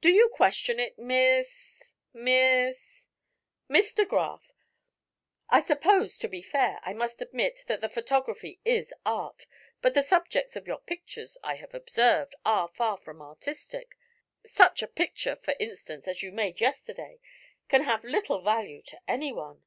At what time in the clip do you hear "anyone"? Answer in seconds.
19.08-19.64